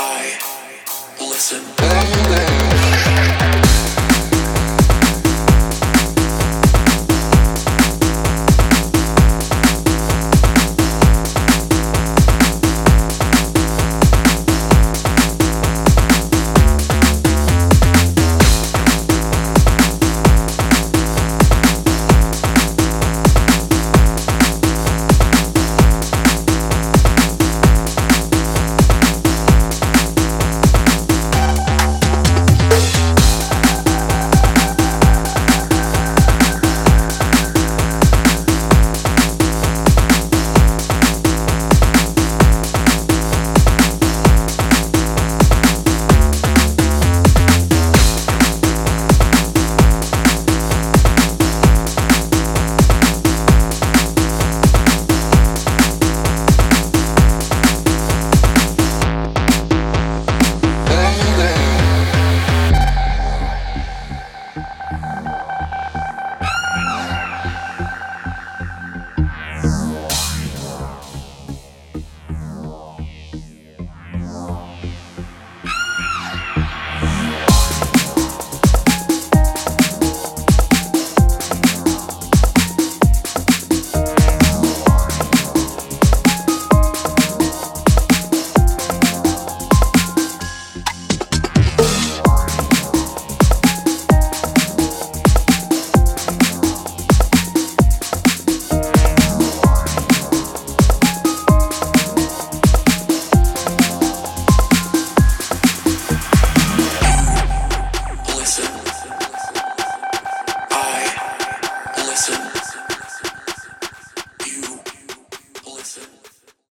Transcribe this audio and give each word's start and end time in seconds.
I 0.00 0.38
listen. 1.18 2.67